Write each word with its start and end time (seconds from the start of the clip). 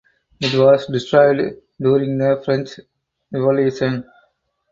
It 0.39 0.55
was 0.57 0.87
destroyed 0.87 1.61
during 1.79 2.17
the 2.17 2.41
French 2.43 2.79
Revolution. 3.31 4.03